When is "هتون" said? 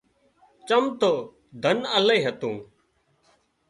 2.25-2.55